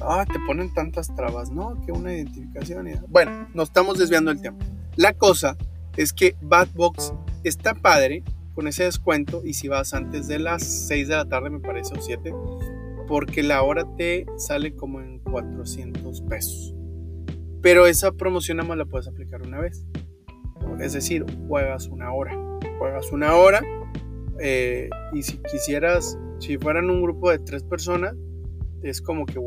ah, 0.00 0.24
te 0.30 0.38
ponen 0.46 0.72
tantas 0.72 1.14
trabas, 1.14 1.50
¿no? 1.50 1.80
Que 1.84 1.92
una 1.92 2.12
identificación. 2.12 2.88
Bueno, 3.08 3.48
nos 3.54 3.68
estamos 3.68 3.98
desviando 3.98 4.30
el 4.30 4.40
tiempo. 4.40 4.64
La 4.96 5.12
cosa 5.12 5.56
es 5.96 6.12
que 6.12 6.36
Batbox 6.40 7.14
está 7.44 7.74
padre 7.74 8.22
con 8.54 8.68
ese 8.68 8.84
descuento 8.84 9.42
y 9.44 9.54
si 9.54 9.68
vas 9.68 9.94
antes 9.94 10.28
de 10.28 10.38
las 10.38 10.62
6 10.62 11.08
de 11.08 11.16
la 11.16 11.24
tarde, 11.24 11.50
me 11.50 11.60
parece, 11.60 11.94
o 11.94 12.00
7, 12.00 12.32
porque 13.08 13.42
la 13.42 13.62
hora 13.62 13.84
te 13.96 14.26
sale 14.36 14.74
como 14.74 15.00
en 15.00 15.18
400 15.18 16.20
pesos. 16.22 16.74
Pero 17.60 17.86
esa 17.86 18.12
promoción 18.12 18.58
nada 18.58 18.68
más 18.68 18.78
la 18.78 18.84
puedes 18.84 19.08
aplicar 19.08 19.42
una 19.42 19.58
vez. 19.58 19.86
Es 20.80 20.92
decir, 20.92 21.24
juegas 21.48 21.86
una 21.88 22.12
hora. 22.12 22.32
Juegas 22.78 23.10
una 23.12 23.34
hora 23.34 23.62
eh, 24.40 24.90
y 25.12 25.22
si 25.22 25.38
quisieras, 25.38 26.18
si 26.38 26.58
fueran 26.58 26.90
un 26.90 27.02
grupo 27.02 27.30
de 27.30 27.38
tres 27.38 27.62
personas, 27.62 28.14
es 28.82 29.00
como 29.00 29.26
que 29.26 29.38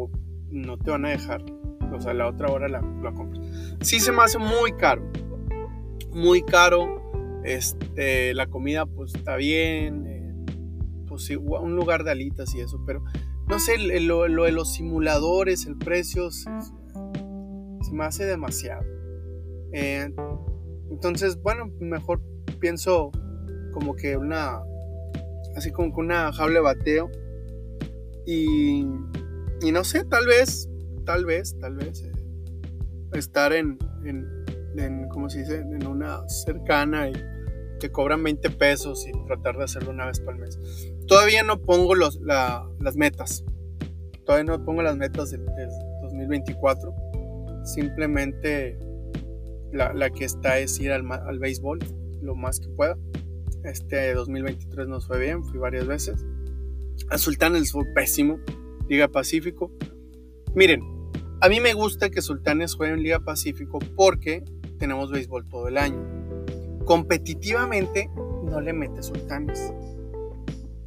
no 0.50 0.78
te 0.78 0.92
van 0.92 1.06
a 1.06 1.10
dejar. 1.10 1.44
O 1.94 2.02
sea, 2.02 2.14
la 2.14 2.28
otra 2.28 2.52
hora 2.52 2.68
la, 2.68 2.82
compras. 3.14 3.46
Sí 3.82 4.00
se 4.00 4.12
me 4.12 4.24
hace 4.24 4.38
muy 4.38 4.74
caro. 4.74 5.04
Muy 6.12 6.42
caro. 6.44 7.42
Este, 7.44 8.34
la 8.34 8.48
comida 8.48 8.86
pues 8.86 9.16
está 9.16 9.36
bien. 9.36 10.06
Eh, 10.06 10.34
pues 11.08 11.24
sí, 11.26 11.36
un 11.36 11.76
lugar 11.76 12.04
de 12.04 12.12
alitas 12.12 12.54
y 12.56 12.62
eso. 12.62 12.82
Pero 12.86 13.04
no 13.48 13.60
sé, 13.60 13.78
lo, 14.02 14.24
de 14.24 14.52
los 14.52 14.74
simuladores, 14.74 15.66
el 15.66 15.78
precio, 15.78 16.32
se, 16.32 16.50
me 17.94 18.04
hace 18.04 18.26
demasiado. 18.26 18.84
Eh, 19.72 20.14
entonces, 20.92 21.42
bueno, 21.42 21.72
mejor 21.80 22.22
pienso 22.60 23.12
como 23.74 23.96
que 23.96 24.18
una, 24.18 24.62
así 25.56 25.72
como 25.72 25.94
que 25.94 26.02
una 26.02 26.34
jaula 26.34 26.60
bateo. 26.60 27.10
Y 28.26 28.86
y 29.62 29.72
no 29.72 29.84
sé, 29.84 30.06
tal 30.06 30.28
vez, 30.28 30.70
tal 31.06 31.26
vez, 31.26 31.58
tal 31.60 31.76
vez, 31.76 32.04
eh, 32.04 32.12
estar 33.14 33.54
en, 33.54 33.78
en, 34.06 35.08
¿cómo 35.10 35.30
se 35.30 35.40
dice? 35.40 35.56
En 35.58 35.88
una 35.88 36.28
cercana 36.30 37.10
y 37.10 37.14
te 37.80 37.92
cobran 37.92 38.24
20 38.24 38.50
pesos 38.52 39.06
y 39.08 39.12
tratar 39.26 39.58
de 39.58 39.64
hacerlo 39.64 39.92
una 39.92 40.06
vez 40.06 40.20
por 40.20 40.38
mes. 40.38 40.60
Todavía 41.08 41.44
no 41.44 41.62
pongo 41.62 41.96
los, 41.96 42.20
las 42.22 42.96
metas. 42.96 43.44
Todavía 44.26 44.58
no 44.58 44.66
pongo 44.66 44.82
las 44.82 44.98
metas 44.98 45.32
del, 45.32 45.46
2024. 46.02 46.94
Simplemente 47.64 48.78
la, 49.72 49.94
la, 49.94 50.10
que 50.10 50.26
está 50.26 50.60
es 50.60 50.80
ir 50.80 50.92
al, 50.92 51.10
al 51.12 51.40
béisbol 51.40 51.80
lo 52.22 52.36
más 52.36 52.60
que 52.60 52.70
pueda. 52.70 52.98
Este 53.64 54.14
2023 54.14 54.88
nos 54.88 55.08
fue 55.08 55.20
bien, 55.20 55.44
fui 55.44 55.60
varias 55.60 55.88
veces. 55.88 56.26
A 57.10 57.18
Sultanes 57.18 57.72
fue 57.72 57.86
pésimo. 57.94 58.40
Liga 58.90 59.08
Pacífico. 59.08 59.72
Miren, 60.56 60.82
a 61.40 61.50
mí 61.50 61.60
me 61.60 61.74
gusta 61.74 62.10
que 62.10 62.22
Sultanes 62.22 62.74
juegue 62.74 62.94
en 62.94 63.04
Liga 63.04 63.20
Pacífico 63.20 63.80
porque 63.96 64.44
tenemos 64.80 65.12
béisbol 65.12 65.48
todo 65.48 65.68
el 65.68 65.78
año. 65.78 66.04
Competitivamente 66.86 68.10
no 68.44 68.62
le 68.62 68.74
mete 68.74 69.04
Sultanes. 69.04 69.74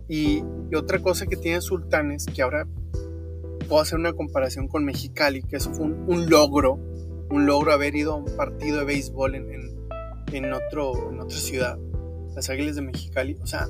Y, 0.08 0.42
otra 0.74 1.00
cosa 1.00 1.26
que 1.26 1.36
tiene 1.36 1.60
Sultanes, 1.60 2.26
que 2.26 2.42
ahora 2.42 2.66
puedo 3.68 3.82
hacer 3.82 3.98
una 3.98 4.12
comparación 4.12 4.66
con 4.66 4.84
Mexicali, 4.84 5.42
que 5.42 5.56
eso 5.56 5.72
fue 5.72 5.86
un, 5.86 6.28
logro, 6.28 6.80
un 7.30 7.46
logro 7.46 7.72
haber 7.72 7.94
ido 7.94 8.14
a 8.14 8.16
un 8.16 8.36
partido 8.36 8.78
de 8.78 8.84
béisbol 8.84 9.34
en, 9.36 9.50
en, 10.32 10.52
otro, 10.52 11.10
en 11.12 11.20
otra 11.20 11.36
ciudad, 11.36 11.78
las 12.34 12.50
Águilas 12.50 12.76
de 12.76 12.82
Mexicali. 12.82 13.36
O 13.42 13.46
sea, 13.46 13.68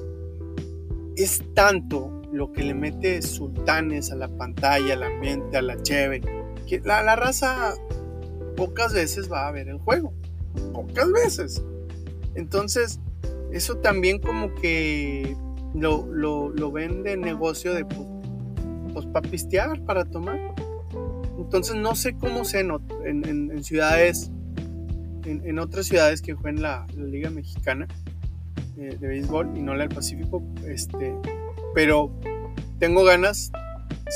es 1.17 1.43
tanto 1.55 2.20
lo 2.40 2.52
que 2.52 2.62
le 2.62 2.73
mete 2.73 3.20
sultanes 3.20 4.11
a 4.11 4.16
la 4.16 4.26
pantalla, 4.26 4.94
al 4.94 5.02
ambiente, 5.02 5.59
a 5.59 5.62
la 5.62 5.76
cheve, 5.82 6.23
que 6.66 6.80
la, 6.80 7.14
raza 7.14 7.75
pocas 8.56 8.94
veces 8.94 9.30
va 9.30 9.47
a 9.47 9.52
ver 9.52 9.68
el 9.68 9.76
juego. 9.76 10.14
Pocas 10.73 11.12
veces. 11.12 11.62
Entonces, 12.35 12.99
eso 13.52 13.76
también 13.76 14.20
como 14.20 14.54
que 14.54 15.37
lo, 15.75 16.06
lo, 16.06 16.73
ven 16.73 17.02
de 17.02 17.18
negocio 17.18 17.75
de 17.75 17.85
pues, 17.85 18.09
pues 18.94 19.04
para 19.04 19.28
pistear, 19.28 19.85
para 19.85 20.06
tomar. 20.06 20.40
Entonces 21.38 21.76
no 21.76 21.94
sé 21.94 22.16
cómo 22.16 22.47
se 22.47 22.61
en, 22.61 22.70
en, 23.04 23.62
ciudades, 23.64 24.30
en, 25.26 25.59
otras 25.59 25.85
ciudades 25.85 26.23
que 26.23 26.32
juegan 26.32 26.62
la, 26.62 26.87
la 26.97 27.04
Liga 27.04 27.28
Mexicana 27.28 27.87
eh, 28.78 28.97
de 28.99 29.09
béisbol 29.09 29.59
y 29.59 29.61
no 29.61 29.75
la 29.75 29.87
del 29.87 29.94
Pacífico, 29.94 30.42
este, 30.66 31.14
pero 31.75 32.11
tengo 32.79 33.05
ganas, 33.05 33.53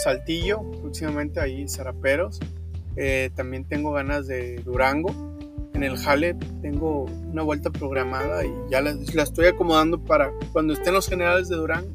Saltillo, 0.02 0.62
próximamente 0.80 1.40
ahí 1.40 1.68
Zaraperos. 1.68 2.40
Eh, 2.96 3.30
también 3.34 3.64
tengo 3.64 3.92
ganas 3.92 4.26
de 4.26 4.56
Durango. 4.56 5.38
En 5.75 5.82
el 5.82 5.96
Jale 5.96 6.34
tengo 6.62 7.04
una 7.04 7.42
vuelta 7.42 7.70
programada 7.70 8.44
y 8.44 8.52
ya 8.70 8.80
la, 8.80 8.90
estoy 8.90 9.46
acomodando 9.46 10.02
para 10.02 10.30
cuando 10.52 10.73
estén 10.73 10.94
los 10.94 11.08
generales 11.08 11.49
de 11.49 11.56
Durango. 11.56 11.90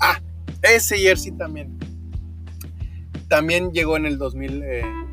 Ah, 0.00 0.20
ese 0.62 0.98
jersey 0.98 1.32
también. 1.32 1.78
También 3.28 3.72
llegó 3.72 3.96
en 3.96 4.06
el 4.06 4.18
2000, 4.18 4.64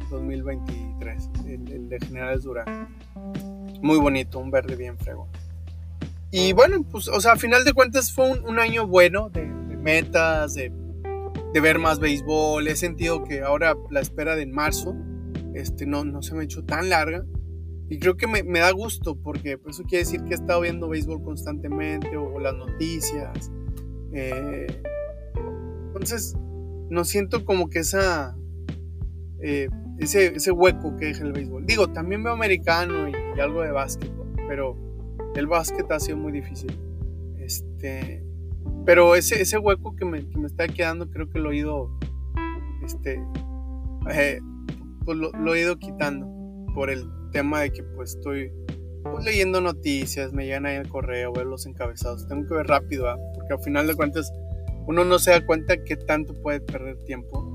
2023, 0.10 1.30
eh, 1.46 1.60
el, 1.72 1.90
de 1.90 2.00
generales 2.00 2.44
Durango. 2.44 2.88
Muy 3.82 3.98
bonito, 3.98 4.40
un 4.40 4.52
verde 4.52 4.76
bien 4.76 4.98
frego. 4.98 5.28
Y 6.32 6.54
bueno, 6.54 6.84
pues, 6.84 7.10
o 7.10 7.20
sea, 7.20 7.34
a 7.34 7.36
final 7.36 7.66
de 7.66 7.74
cuentas 7.74 8.12
fue 8.12 8.40
un, 8.40 8.58
año 8.60 8.88
bueno 8.88 9.30
de, 9.30 9.52
metas, 9.82 10.54
de, 10.56 10.72
ver 11.62 11.80
más 11.80 12.00
béisbol. 12.00 12.68
He 12.68 12.76
sentido 12.76 13.24
que 13.24 13.42
ahora 13.42 13.76
la 13.90 14.00
espera 14.00 14.36
de 14.36 14.46
marzo 14.46 14.96
este, 15.54 15.86
no, 15.86 16.06
no 16.06 16.22
se 16.22 16.34
me 16.34 16.42
ha 16.42 16.44
hecho 16.44 16.64
tan 16.64 16.90
larga. 16.90 17.26
Y 17.90 18.00
creo 18.00 18.16
que 18.16 18.26
me, 18.26 18.60
da 18.60 18.72
gusto 18.72 19.16
porque 19.16 19.58
pues, 19.58 19.76
eso 19.76 19.84
quiere 19.84 20.06
decir 20.06 20.24
que 20.24 20.32
he 20.32 20.36
estado 20.36 20.62
viendo 20.62 20.88
béisbol 20.88 21.22
constantemente 21.24 22.16
o, 22.16 22.40
las 22.40 22.56
noticias. 22.56 23.52
Eh, 24.14 24.82
entonces, 25.88 26.36
no 26.90 27.04
siento 27.04 27.44
como 27.44 27.70
que 27.70 27.80
esa, 27.80 28.38
eh, 29.42 29.68
ese, 30.00 30.36
ese, 30.36 30.52
hueco 30.52 30.96
que 30.96 31.08
deja 31.08 31.26
el 31.26 31.34
béisbol. 31.34 31.66
Digo, 31.66 31.92
también 31.92 32.24
veo 32.24 32.32
americano 32.32 33.10
y, 33.10 33.12
y 33.36 33.40
algo 33.42 33.62
de 33.62 33.72
básquet, 33.72 34.12
pero 34.48 34.78
el 35.36 35.48
básquet 35.48 35.92
ha 35.92 36.00
sido 36.00 36.16
muy 36.18 36.32
difícil. 36.32 36.72
Este, 37.40 38.24
pero 38.86 39.16
ese, 39.16 39.42
ese 39.42 39.58
hueco 39.58 39.96
que 39.96 40.06
me, 40.06 40.28
que 40.28 40.38
me 40.38 40.48
está 40.48 40.68
quedando, 40.68 41.10
creo 41.10 41.30
que 41.30 41.40
lo 41.40 41.52
he 41.52 41.58
ido, 41.58 41.90
este, 42.84 43.22
eh, 44.12 44.40
pues 45.06 45.18
lo, 45.18 45.56
he 45.56 45.62
ido 45.62 45.78
quitando 45.78 46.28
por 46.74 46.90
el 46.90 47.06
tema 47.32 47.62
de 47.62 47.72
que 47.72 47.84
pues 47.84 48.16
estoy 48.16 48.52
pues, 49.04 49.26
leyendo 49.26 49.62
noticias, 49.62 50.34
me 50.34 50.46
llegan 50.46 50.66
ahí 50.66 50.76
el 50.76 50.90
correo, 50.90 51.34
ver 51.34 51.46
los 51.46 51.66
encabezados. 51.66 52.28
Tengo 52.28 52.48
que 52.48 52.56
ver 52.56 52.68
rápido, 52.68 53.08
porque 53.36 53.54
al 53.54 53.62
final 53.62 53.88
de 53.88 53.96
cuentas 53.96 54.32
uno 54.88 55.06
no 55.06 55.20
se 55.20 55.32
da 55.32 55.46
cuenta 55.46 55.84
que 55.84 55.96
tanto 55.96 56.34
puede 56.42 56.62
perder 56.62 56.98
tiempo. 57.06 57.48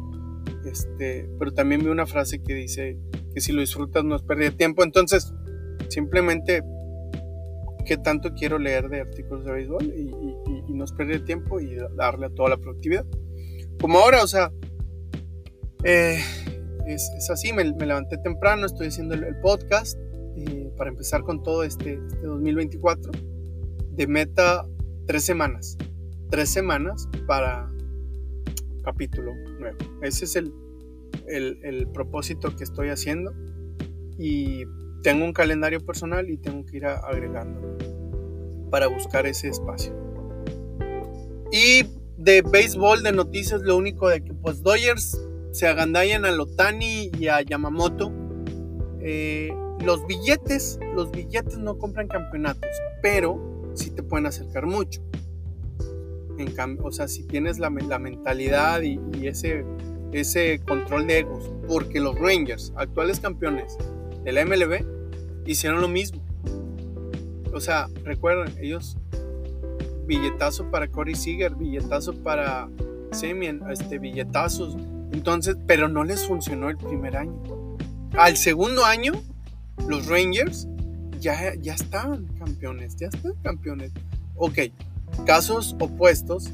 Este, 0.65 1.29
pero 1.39 1.53
también 1.53 1.83
vi 1.83 1.89
una 1.89 2.07
frase 2.07 2.43
que 2.43 2.55
dice 2.55 2.99
que 3.33 3.41
si 3.41 3.53
lo 3.53 3.61
disfrutas 3.61 4.05
no 4.05 4.17
es 4.17 4.27
de 4.27 4.51
tiempo. 4.51 4.83
Entonces, 4.83 5.33
simplemente, 5.89 6.63
¿qué 7.87 7.97
tanto 7.97 8.35
quiero 8.35 8.59
leer 8.59 8.89
de 8.89 9.01
artículos 9.01 9.45
de 9.45 9.53
béisbol? 9.53 9.85
Y, 9.85 10.73
no 10.75 10.85
es 10.85 10.93
perder 10.93 11.25
tiempo 11.25 11.59
y 11.59 11.75
darle 11.97 12.27
a 12.27 12.31
toda 12.31 12.51
la 12.51 12.59
productividad. 12.59 13.07
Como 13.81 13.99
ahora, 13.99 14.23
o 14.23 14.27
sea, 14.27 14.53
eh, 15.85 16.19
es, 16.87 17.31
así, 17.31 17.53
me, 17.55 17.65
levanté 17.65 18.19
temprano, 18.19 18.67
estoy 18.67 18.89
haciendo 18.89 19.15
el, 19.15 19.41
podcast 19.41 19.99
eh, 20.37 20.71
para 20.77 20.91
empezar 20.91 21.23
con 21.23 21.43
todo 21.43 21.63
este, 21.63 21.95
este 21.95 22.27
2024. 22.27 23.13
De 23.93 24.07
meta, 24.07 24.67
tres 25.07 25.25
semanas. 25.25 25.79
Tres 26.31 26.51
semanas 26.51 27.09
para 27.27 27.73
capítulo 28.85 29.33
nuevo. 29.59 29.79
Ese 30.03 30.27
es 30.27 30.37
el, 30.37 30.53
el, 31.27 31.89
propósito 31.89 32.55
que 32.55 32.65
estoy 32.65 32.91
haciendo. 32.91 33.33
Y 34.19 34.65
tengo 35.07 35.25
un 35.25 35.33
calendario 35.33 35.87
personal 35.87 36.29
y 36.29 36.37
tengo 36.37 36.67
que 36.67 36.79
ir 36.79 36.85
agregando 36.85 37.79
para 38.73 38.89
buscar 38.89 39.25
ese 39.25 39.47
espacio. 39.47 39.95
Y 41.53 41.85
de 42.19 42.43
béisbol, 42.43 43.05
de 43.05 43.13
noticias, 43.13 43.63
lo 43.63 43.77
único 43.77 44.09
de 44.09 44.25
que 44.25 44.35
pues 44.35 44.65
Dodgers 44.65 45.17
se 45.53 45.69
agandallan 45.69 46.25
a 46.25 46.33
Lotani 46.33 47.13
y 47.17 47.29
a 47.29 47.41
Yamamoto. 47.41 48.13
Eh, 49.01 49.55
los 49.85 50.05
billetes, 50.09 50.81
los 50.97 51.13
billetes 51.13 51.57
no 51.57 51.79
compran 51.79 52.09
campeonatos, 52.09 52.73
pero 53.01 53.71
sí 53.75 53.93
te 53.93 54.03
pueden 54.03 54.27
acercar 54.27 54.67
mucho. 54.67 55.03
O 56.83 56.91
sea, 56.91 57.07
si 57.07 57.23
tienes 57.23 57.61
la, 57.61 57.71
mentalidad 57.71 58.83
y, 58.83 58.99
ese, 59.25 59.65
ese 60.11 60.61
control 60.67 61.07
de 61.07 61.21
egos, 61.21 61.49
porque 61.69 62.01
los 62.01 62.19
Rangers, 62.19 62.73
actuales 62.75 63.21
campeones 63.21 63.79
de 64.25 64.33
la 64.33 64.45
MLB, 64.45 64.96
hicieron 65.47 65.81
lo 65.81 65.89
mismo. 65.89 66.21
O 67.53 67.61
sea, 67.61 67.89
recuerden, 68.05 68.55
ellos 68.61 68.97
billetazo 70.07 70.71
para 70.71 70.89
Corey 70.89 71.15
Seager, 71.15 71.55
billetazo 71.55 72.15
para 72.23 72.69
Semien, 73.13 73.63
este, 73.71 73.99
billetazos. 73.99 74.77
Entonces, 75.13 75.57
pero 75.67 75.89
no 75.89 76.05
les 76.05 76.27
funcionó 76.27 76.69
el 76.69 76.77
primer 76.77 77.17
año. 77.17 77.35
Al 78.13 78.37
segundo 78.37 78.85
año, 78.85 79.13
los 79.89 80.07
Rangers 80.07 80.69
ya, 81.21 81.55
ya 81.55 81.75
estaban 81.75 82.27
campeones, 82.39 82.97
ya 82.97 83.09
están 83.09 83.35
campeones. 83.43 83.93
Ok, 84.37 84.59
casos 85.27 85.77
opuestos 85.81 86.53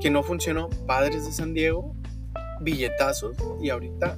que 0.00 0.10
no 0.10 0.22
funcionó, 0.22 0.68
Padres 0.86 1.26
de 1.26 1.32
San 1.32 1.54
Diego, 1.54 1.94
billetazos, 2.60 3.36
y 3.60 3.70
ahorita 3.70 4.16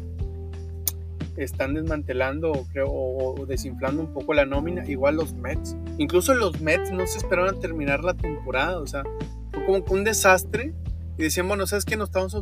están 1.45 1.75
desmantelando 1.75 2.53
creo, 2.73 2.89
o 2.91 3.47
desinflando 3.47 4.03
un 4.03 4.13
poco 4.13 4.35
la 4.35 4.47
nómina, 4.47 4.87
igual 4.87 5.17
los 5.17 5.35
Mets. 5.35 5.77
Incluso 5.99 6.35
los 6.35 6.61
Mets 6.61 6.91
no 6.91 7.07
se 7.07 7.19
esperaban 7.19 7.57
a 7.57 7.59
terminar 7.59 8.05
la 8.05 8.15
temporada, 8.15 8.79
o 8.79 8.87
sea, 8.87 9.03
fue 9.53 9.65
como 9.65 9.85
un 9.91 10.05
desastre. 10.05 10.75
Y 11.19 11.23
decían, 11.23 11.49
bueno, 11.49 11.67
¿sabes 11.67 11.85
qué? 11.85 11.97
Nos, 11.97 12.09
estamos, 12.09 12.35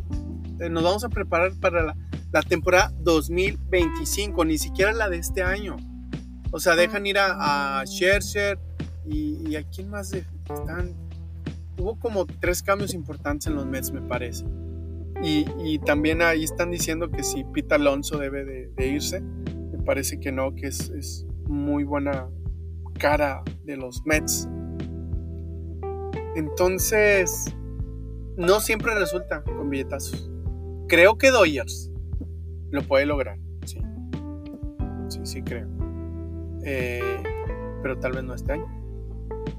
eh, 0.59 0.69
nos 0.69 0.83
vamos 0.83 1.03
a 1.03 1.09
preparar 1.09 1.51
para 1.59 1.83
la, 1.83 1.97
la, 2.31 2.41
temporada 2.41 2.93
2025, 3.01 4.45
ni 4.45 4.57
siquiera 4.57 4.93
la 4.93 5.09
de 5.09 5.17
este 5.17 5.43
año. 5.43 5.75
O 6.51 6.59
sea, 6.59 6.75
dejan 6.75 7.05
ir 7.05 7.17
a, 7.17 7.81
a 7.81 7.85
Scherzer 7.85 8.57
y, 9.05 9.55
a 9.55 9.63
quién 9.63 9.89
más 9.89 10.13
están. 10.13 10.93
Hubo 11.77 11.97
como 11.99 12.25
tres 12.25 12.61
cambios 12.61 12.93
importantes 12.93 13.47
en 13.47 13.55
los 13.55 13.65
Mets, 13.65 13.91
me 13.91 14.01
parece. 14.01 14.45
Y, 15.21 15.79
también 15.79 16.21
ahí 16.21 16.43
están 16.43 16.71
diciendo 16.71 17.09
que 17.11 17.23
si 17.23 17.43
Pete 17.43 17.75
Alonso 17.75 18.17
debe 18.17 18.45
de, 18.45 18.87
irse. 18.87 19.21
Me 19.21 19.83
parece 19.85 20.19
que 20.19 20.31
no, 20.31 20.55
que 20.55 20.67
es, 20.67 20.89
es, 20.91 21.25
muy 21.47 21.83
buena 21.83 22.29
cara 22.99 23.43
de 23.63 23.75
los 23.75 24.05
Mets. 24.05 24.47
Entonces, 26.35 27.53
no 28.37 28.59
siempre 28.59 28.93
resulta 28.93 29.43
con 29.43 29.69
billetazos. 29.69 30.31
Creo 30.87 31.17
que 31.17 31.31
Dodgers 31.31 31.91
lo 32.71 32.83
puede 32.83 33.05
lograr. 33.05 33.39
Sí, 33.65 33.79
sí, 35.09 35.19
sí 35.23 35.41
creo. 35.41 35.67
Eh, 36.63 37.23
pero 37.81 37.99
tal 37.99 38.13
vez 38.13 38.23
no 38.23 38.33
este 38.33 38.53
año. 38.53 38.67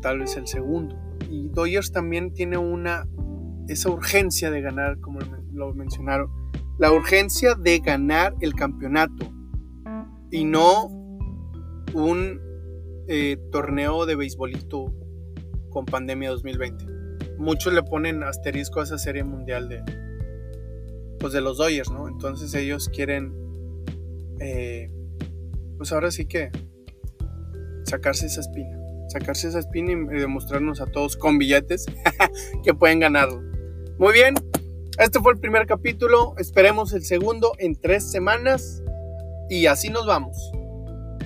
Tal 0.01 0.21
vez 0.21 0.37
el 0.37 0.47
segundo. 0.47 0.97
Y 1.29 1.49
Dodgers 1.49 1.93
también 1.93 2.33
tiene 2.33 2.57
una 2.57 3.07
esa 3.69 3.91
urgencia 3.91 4.51
de 4.51 4.61
ganar, 4.61 4.99
como 5.01 5.21
lo 5.53 5.75
mencionaron, 5.75 6.31
la 6.79 6.93
urgencia 6.93 7.55
de 7.55 7.79
ganar 7.81 8.35
el 8.41 8.55
campeonato 8.55 9.31
y 10.31 10.45
no 10.45 10.87
un 11.95 12.41
eh, 13.09 13.37
torneo 13.51 14.07
de 14.07 14.17
beisbolito 14.17 14.95
con 15.71 15.85
pandemia 15.85 16.31
2020. 16.31 16.85
Muchos 17.39 17.73
le 17.73 17.83
ponen 17.83 18.23
asterisco 18.23 18.81
a 18.81 18.85
esa 18.85 18.99
serie 18.99 19.25
mundial 19.25 19.69
de, 19.69 19.83
pues 21.19 21.33
de 21.33 21.41
los 21.41 21.59
Dodgers, 21.59 21.91
¿no? 21.91 22.09
Entonces 22.09 22.55
ellos 22.55 22.89
quieren, 22.89 23.35
eh, 24.41 24.91
pues 25.77 25.93
ahora 25.93 26.11
sí 26.11 26.27
que 26.27 26.51
sacarse 27.85 28.27
esa 28.27 28.41
espina, 28.41 28.79
sacarse 29.09 29.49
esa 29.49 29.59
espina 29.59 29.93
y 29.93 30.21
demostrarnos 30.21 30.81
a 30.81 30.87
todos 30.87 31.17
con 31.17 31.39
billetes 31.39 31.87
que 32.65 32.75
pueden 32.75 33.01
ganarlo. 33.01 33.43
Muy 33.99 34.13
bien, 34.13 34.35
este 35.01 35.19
fue 35.21 35.33
el 35.33 35.39
primer 35.39 35.67
capítulo. 35.67 36.35
Esperemos 36.37 36.93
el 36.93 37.03
segundo 37.03 37.53
en 37.59 37.75
tres 37.75 38.11
semanas. 38.11 38.83
Y 39.49 39.67
así 39.67 39.89
nos 39.89 40.07
vamos. 40.07 40.37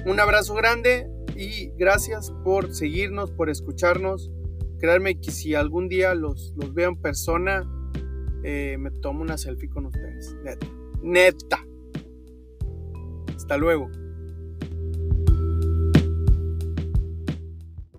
Un 0.07 0.21
abrazo 0.21 0.55
grande 0.55 1.11
y 1.37 1.71
gracias 1.77 2.33
por 2.45 2.73
seguirnos, 2.73 3.33
por 3.33 3.51
escucharnos. 3.51 4.31
Créanme 4.79 5.21
que 5.21 5.33
si 5.33 5.55
algún 5.55 5.89
día 5.89 6.15
los, 6.15 6.55
los 6.57 6.73
veo 6.73 6.91
en 6.91 7.01
persona, 7.01 7.69
eh, 8.45 8.77
me 8.79 8.93
tomo 8.93 9.23
una 9.23 9.37
selfie 9.37 9.69
con 9.69 9.87
ustedes. 9.87 10.37
Neta. 10.45 10.67
Neta. 11.03 11.67
Hasta 13.35 13.57
luego. 13.57 13.91